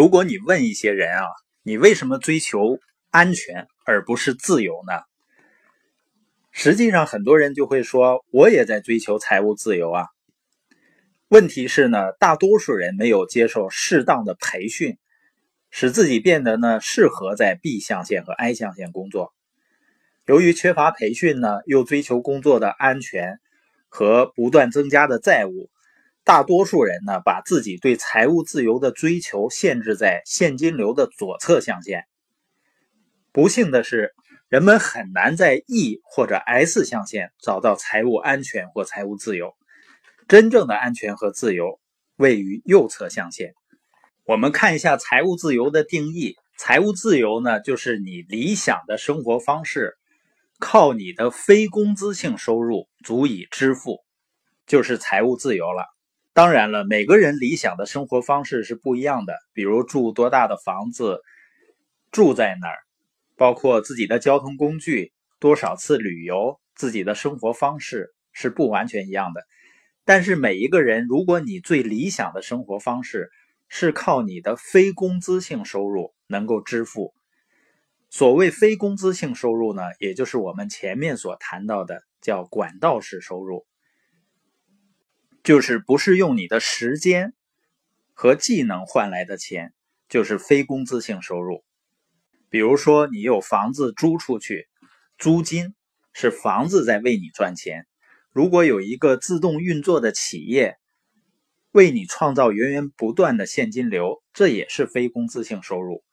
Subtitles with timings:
[0.00, 1.26] 如果你问一些人啊，
[1.62, 2.78] 你为什么追求
[3.10, 4.94] 安全而不是自由呢？
[6.52, 10.06] 实际上，很多人就会说，我也在追求财务自由啊。
[11.28, 14.96] 问题是呢，大多数人没有接受适当的培训，
[15.70, 19.34] 使自己变得呢适合在 B 象限和 I 象限工作。
[20.24, 23.38] 由于缺乏培训呢，又追求工作的安全
[23.90, 25.68] 和不断增加的债务。
[26.30, 32.04] 大多数人呢，把自己对财务自由的追求限制在现金流的左侧象限。
[33.32, 34.14] 不幸的是，
[34.48, 39.56] 人们很难在 E 或者 S 象限找到财务安全或财务自由。
[40.28, 41.80] 真正的安全和自由
[42.14, 43.54] 位于右侧象限。
[44.24, 49.96] 我们看一下财务自由的定义：财务自由呢，就是你理想的生活方式
[50.60, 54.04] 靠你的非工资性收入足以支付，
[54.68, 55.86] 就是财务自由了。
[56.32, 59.34] 当然了，每个人理想的生活方式是不一样的。
[59.52, 61.20] 比如住多大的房子，
[62.12, 62.78] 住在哪儿，
[63.36, 69.42] 包括自己的交通工具，多少次旅游，自己的生活方式是不完全一样的。
[70.04, 73.30] 但是每一个人，如果你最理想的生活方式
[73.68, 77.12] 是靠你的非工资性收入能够支付，
[78.08, 83.66] 所谓非工资性收入呢，也就是我们前面所谈到的叫管道式收入。
[85.50, 87.34] 就是不是用你的时间
[88.12, 89.74] 和技能换来的钱，
[90.08, 91.64] 就是非工资性收入。
[92.48, 94.68] 比如说，你有房子租出去，
[95.18, 95.74] 租金
[96.12, 97.88] 是房子在为你赚钱。
[98.30, 100.76] 如果有一个自动运作的企业
[101.72, 106.04] 为你创造源源不断的现金流，这也是非工资性收入，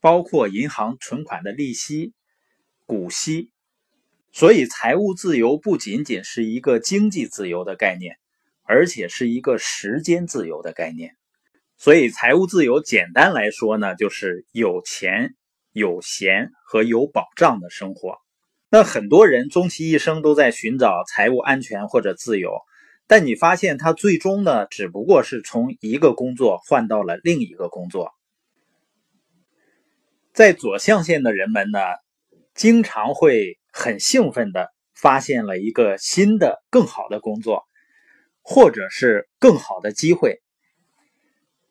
[0.00, 2.12] 包括银行存款的利息、
[2.86, 3.50] 股息。
[4.30, 8.18] 所以，财务自由不仅仅是一个经济自由的概念。
[8.66, 11.16] 而且是一个时间自由的概念，
[11.76, 15.34] 所以财务自由简单来说呢，就是有钱、
[15.72, 18.16] 有闲和有保障的生活。
[18.70, 22.50] 那很多人终其一生都在寻找财务安全或者自由，
[23.06, 28.12] 但你发现他最终呢，只不过是从一个工作换到了另一个工作。
[30.32, 31.78] 在左象限的人们呢，
[32.54, 37.62] 经常会很兴奋的发现了一个新的、更好的工作。
[38.46, 40.42] 或者是更好的机会，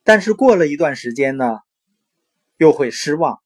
[0.03, 1.59] 但是过了一段时间呢，
[2.57, 3.37] 又会失望，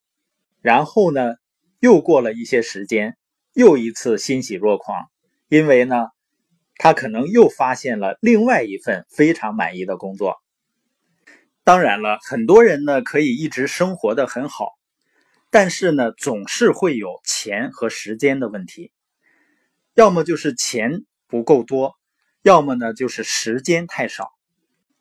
[0.61, 1.35] 然后呢，
[1.81, 3.17] 又过了一些时间，
[3.53, 5.09] 又一次欣喜若狂，
[5.49, 6.07] 因为呢，
[6.77, 10.38] 他可能又发现了另外一份非常满意的工作。
[11.65, 14.69] 当然了，很多人呢可以一直生活的很好，
[15.51, 18.94] 但是呢，总是会有钱和时间的问题，
[19.95, 21.97] 要么就是钱不够多。
[22.47, 24.31] 要么呢，就是时间太少，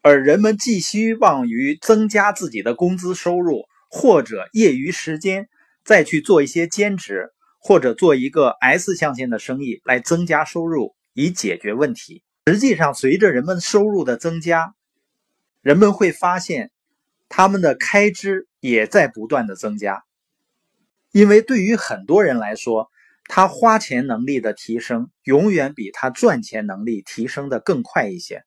[0.03, 5.49] 而人们寄希望于增加自己的工资收入，或者业余时间
[5.85, 7.31] 再去做一些兼职，
[7.61, 12.25] 或者做一个 S 象限的生意来增加收入，以解决问题。
[12.49, 14.75] 实际上，随着人们收入的增加，
[15.62, 16.73] 人们会发现
[17.29, 20.03] 他们的开支也在不断的增加，
[21.12, 22.91] 因为对于很多人来说。
[23.28, 28.44] 他花钱能力的提升，永远比他赚钱能力提升的更快一些，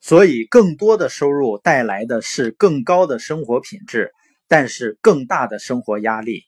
[0.00, 4.12] 所以更多的收入带来的是更高的生活品质，
[4.48, 6.42] 但是更大的生活压力，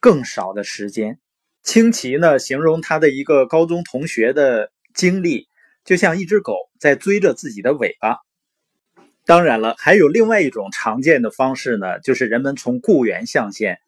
[0.00, 1.18] 更少的时间。
[1.62, 5.46] 清奇呢，形容他的一个高中同学的经历，
[5.84, 8.16] 就像一只狗在追着自己的尾巴。
[9.26, 13.78] 当然了，还有另外一种常见的方式呢，就是人们从雇员象限。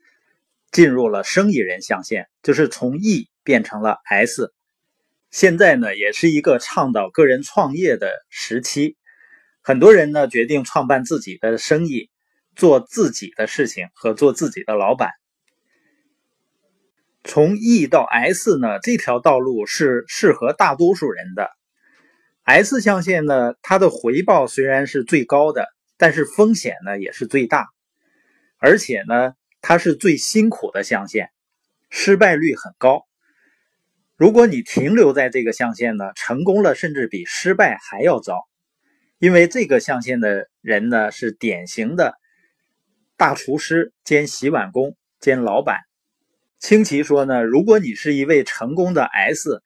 [0.72, 4.54] 进入了生意人象限，就是从 E 变成了 S。
[5.30, 8.96] 现在呢，也是一个倡导个人创业的时期，
[9.60, 12.08] 很多人呢决定创办自己的生意，
[12.56, 15.10] 做自己的事情和做自己的老板。
[17.22, 21.50] 从 E 到 S 呢，这条道路是适合大多数人的。
[22.44, 25.68] S 象限呢，它的回报虽然是最高的，
[25.98, 27.66] 但是风险呢也是最大，
[28.56, 29.34] 而且呢。
[29.62, 31.30] 它是最辛苦的象限，
[31.88, 33.06] 失败率很高。
[34.16, 38.40] 如果你停留在这个象限呢，成功了甚至比失败还要糟。
[39.18, 42.14] 因为这个象限的人呢，是典型的
[43.16, 45.78] 大厨师兼洗碗工兼老板。
[46.58, 49.62] 清奇说呢，如果你是一位成功的 S，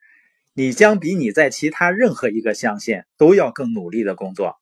[0.53, 4.55] 你将比你在其他任何一个象限都要更努力的工作，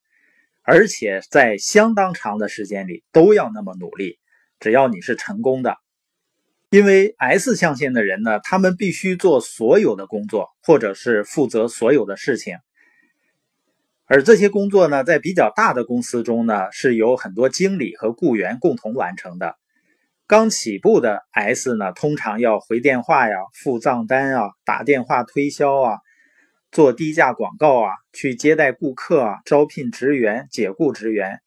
[0.61, 4.17] 而且在相当长的时间里都要那么努力。
[4.60, 5.78] 只要你是成功的，
[6.69, 12.57] 因为 S 象限的人呢，他们必须做所有的工作，或者是负责所有的事情。
[14.07, 19.56] 而这些工作呢，在比较大的公司中呢，是由很多经理和雇员共同完成的。
[20.28, 25.98] 刚起步的 S 呢，通常要回电话呀、付账单啊、打电话推销啊、
[26.72, 31.40] 做低价广告啊、去接待顾客啊、招聘职员、解雇职员。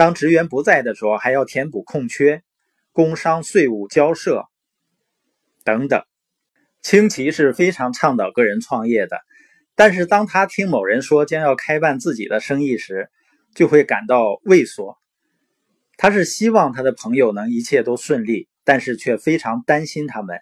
[0.00, 2.42] 当职员不在的时候，还要填补空缺、
[2.90, 4.46] 工商税务交涉
[5.62, 6.02] 等等。
[6.80, 9.20] 清奇是非常倡导个人创业的，
[9.74, 13.10] 但是当他听某人说将要开办自己的生意时，
[13.54, 14.96] 就会感到畏缩。
[15.98, 20.38] 他是希望他的朋友能一切都顺利，但是却非常担心他们，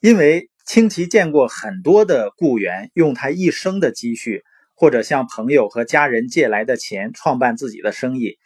[0.00, 4.42] 因为清奇见过很多的雇员用他一生的积蓄，
[4.80, 8.38] 或者向朋友和家人借来的钱创办自己的生意。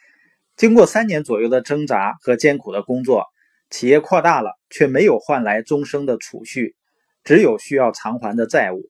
[0.57, 3.23] 经过三年左右的挣扎和艰苦的工作，
[3.69, 6.75] 企业扩大了，却没有换来终生的储蓄，
[7.23, 8.89] 只有需要偿还的债务。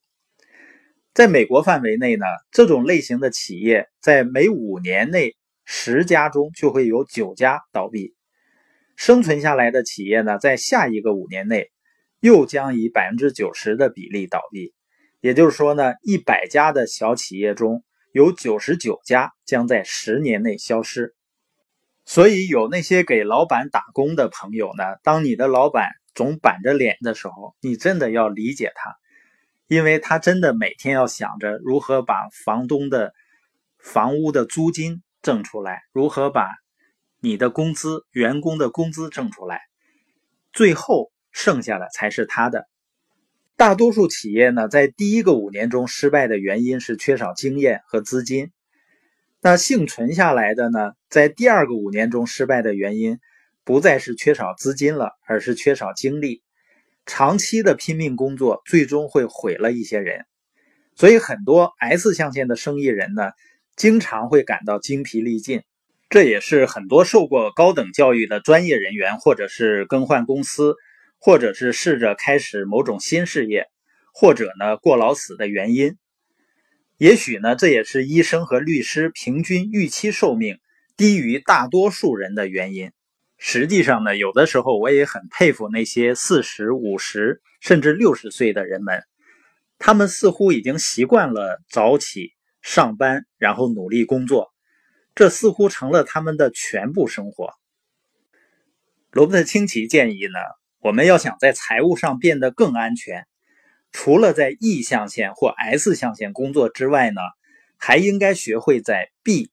[1.13, 5.35] 在美国范围内呢，这种类型的企业在每五年内。
[5.67, 8.13] 十家中就会有九家倒闭，
[8.97, 11.71] 生存下来的企业呢，在下一个五年内
[12.19, 14.74] 又将以百分之九十的比例倒闭。
[15.25, 21.15] 也就是说呢，一百家的小企业中有九十九家将在十年内消失。
[22.05, 28.93] 所以，有那些给老板打工的朋友呢，当你的老板总板着脸的时候，你真的要理解他，
[29.65, 33.11] 因为他真的每天要想着如何把房东的
[33.79, 35.01] 房屋的租金。
[35.23, 36.51] 挣出来，如何把
[37.19, 39.59] 你的工资、员工的工资挣出来？
[40.53, 42.67] 最后剩下的才是他的。
[43.57, 48.51] 大多数企业呢，在第一个五年中失败的原因是缺少经验和资金。
[49.41, 53.19] 那幸存下来的呢，在第二个五年中失败的原因
[53.63, 56.41] 不再是缺少资金了，而是缺少精力。
[57.05, 60.25] 长期的拼命工作，最终会毁了一些人。
[60.95, 63.31] 所以，很多 S 象限的生意人呢。
[63.77, 65.61] 经常会感到精疲力尽，
[66.09, 70.77] 这也是很多受过高等教育的专业人员，或者是更换公司，
[71.25, 73.65] 或者是试着开始某种新事业，
[74.13, 75.97] 或者呢过劳死的原因。
[76.97, 80.59] 也许呢，这也是医生和律师平均预期寿命
[80.95, 82.91] 低于大多数人的原因。
[83.39, 89.01] 实际上呢，有的时候我也很佩服那些四十五十甚至六十岁的人们，
[89.79, 92.33] 他们似乎已经习惯了早起。
[92.61, 94.53] 上班，然后努力工作，
[95.15, 97.49] 这似乎成了他们的全部生活。
[99.09, 100.37] 罗伯特清崎建议呢，
[100.85, 103.25] 我们要想在财务上变得更安全，
[103.91, 107.21] 除了在 E 象限或 S 象限工作之外呢，
[107.75, 109.49] 还应该学会在 B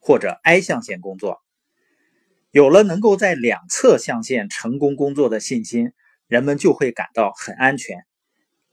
[0.00, 1.40] 或者 I 象限工作。
[2.50, 5.92] 有了能够在两侧象限成功工作的信心，
[6.26, 7.98] 人们就会感到很安全，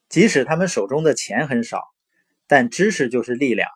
[0.10, 1.84] 即使他们手中的钱很少。
[2.48, 3.70] 但知识就是力量，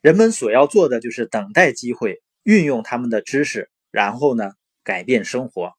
[0.00, 4.52] 人们所要做的就是等待机会，运用他们的知识，然后呢，
[4.82, 5.74] 改变生活。